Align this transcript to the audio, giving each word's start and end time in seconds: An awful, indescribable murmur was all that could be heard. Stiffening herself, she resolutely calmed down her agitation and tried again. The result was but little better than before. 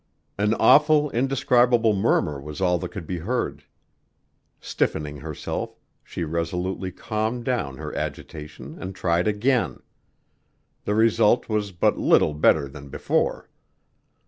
An 0.35 0.55
awful, 0.55 1.11
indescribable 1.11 1.93
murmur 1.95 2.41
was 2.41 2.59
all 2.59 2.79
that 2.79 2.89
could 2.89 3.05
be 3.05 3.19
heard. 3.19 3.65
Stiffening 4.59 5.17
herself, 5.17 5.77
she 6.03 6.23
resolutely 6.23 6.91
calmed 6.91 7.45
down 7.45 7.77
her 7.77 7.95
agitation 7.95 8.79
and 8.81 8.95
tried 8.95 9.27
again. 9.27 9.79
The 10.85 10.95
result 10.95 11.49
was 11.49 11.71
but 11.71 11.99
little 11.99 12.33
better 12.33 12.67
than 12.67 12.89
before. 12.89 13.47